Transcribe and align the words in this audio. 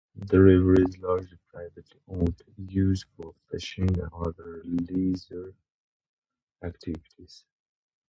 The 0.31 0.41
river 0.41 0.81
is 0.81 0.97
largely 0.97 1.37
privately 1.53 2.01
owned, 2.07 2.41
used 2.57 3.05
for 3.15 3.35
fishing 3.51 3.99
and 3.99 4.09
other 4.11 4.63
leisure 4.63 5.53
activities. 6.63 7.45